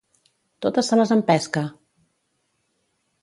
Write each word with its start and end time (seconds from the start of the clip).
Totes 0.65 0.89
se 0.93 0.97
les 0.99 1.11
empesca! 1.17 1.63